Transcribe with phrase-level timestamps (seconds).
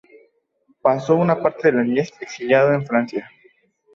[0.81, 3.29] Pasó una parte de la niñez exiliado en Francia.